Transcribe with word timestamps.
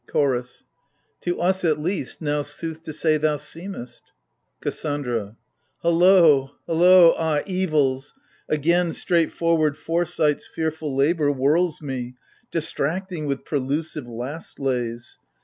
CHOROS. 0.07 0.63
To 1.19 1.39
us, 1.39 1.63
at 1.63 1.79
least, 1.79 2.23
now 2.23 2.41
sooth 2.41 2.81
to 2.85 2.91
say 2.91 3.17
thou 3.17 3.37
seemest. 3.37 4.01
KASSANDRA. 4.61 5.35
Halloo, 5.83 6.47
Halloo, 6.65 7.11
ah, 7.19 7.41
evils! 7.45 8.15
Again, 8.49 8.93
straightforward 8.93 9.77
foresight's 9.77 10.47
fearful 10.47 10.95
labour 10.95 11.29
Whirls 11.31 11.83
me, 11.83 12.15
distracting 12.49 13.27
with 13.27 13.45
prelusive 13.45 14.07
last 14.07 14.59
lays 14.59 15.19